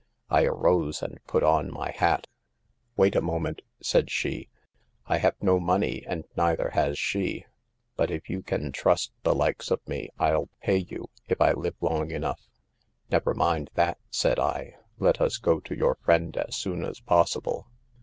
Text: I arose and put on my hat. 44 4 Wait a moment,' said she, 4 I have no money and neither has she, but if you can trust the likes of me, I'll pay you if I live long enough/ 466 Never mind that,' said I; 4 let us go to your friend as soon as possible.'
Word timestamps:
I 0.31 0.45
arose 0.45 1.03
and 1.03 1.19
put 1.27 1.43
on 1.43 1.69
my 1.71 1.91
hat. 1.91 2.25
44 2.95 2.95
4 2.95 3.01
Wait 3.03 3.15
a 3.17 3.21
moment,' 3.21 3.61
said 3.83 4.09
she, 4.09 4.49
4 5.05 5.15
I 5.15 5.17
have 5.19 5.35
no 5.43 5.59
money 5.59 6.03
and 6.07 6.23
neither 6.35 6.71
has 6.71 6.97
she, 6.97 7.45
but 7.95 8.09
if 8.09 8.27
you 8.27 8.41
can 8.41 8.71
trust 8.71 9.11
the 9.21 9.35
likes 9.35 9.69
of 9.69 9.79
me, 9.87 10.09
I'll 10.17 10.49
pay 10.59 10.77
you 10.77 11.11
if 11.27 11.39
I 11.39 11.51
live 11.51 11.75
long 11.81 12.09
enough/ 12.09 12.39
466 13.11 13.11
Never 13.11 13.33
mind 13.35 13.69
that,' 13.75 13.99
said 14.09 14.39
I; 14.39 14.73
4 14.97 15.05
let 15.05 15.21
us 15.21 15.37
go 15.37 15.59
to 15.59 15.77
your 15.77 15.93
friend 16.03 16.35
as 16.35 16.55
soon 16.55 16.83
as 16.83 16.99
possible.' 16.99 17.67